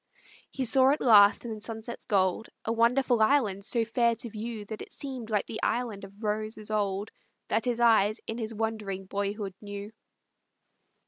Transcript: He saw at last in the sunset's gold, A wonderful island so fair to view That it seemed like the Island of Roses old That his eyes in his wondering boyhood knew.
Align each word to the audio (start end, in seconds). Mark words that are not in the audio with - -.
He 0.49 0.65
saw 0.65 0.89
at 0.89 0.99
last 0.99 1.45
in 1.45 1.53
the 1.53 1.61
sunset's 1.61 2.07
gold, 2.07 2.49
A 2.65 2.71
wonderful 2.71 3.21
island 3.21 3.63
so 3.63 3.85
fair 3.85 4.15
to 4.15 4.31
view 4.31 4.65
That 4.65 4.81
it 4.81 4.91
seemed 4.91 5.29
like 5.29 5.45
the 5.45 5.61
Island 5.61 6.03
of 6.05 6.23
Roses 6.23 6.71
old 6.71 7.11
That 7.49 7.65
his 7.65 7.79
eyes 7.79 8.19
in 8.25 8.39
his 8.39 8.51
wondering 8.51 9.05
boyhood 9.05 9.53
knew. 9.61 9.91